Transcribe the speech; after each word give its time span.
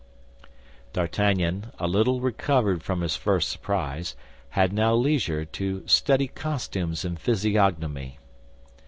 D'Artagnan, 0.93 1.73
a 1.77 1.85
little 1.87 2.21
recovered 2.21 2.81
from 2.81 3.01
his 3.01 3.15
first 3.15 3.49
surprise, 3.49 4.15
had 4.57 4.73
now 4.73 4.95
leisure 4.95 5.45
to 5.45 5.83
study 5.87 6.25
costumes 6.27 7.05
and 7.05 7.19
physiognomy. 7.19 8.17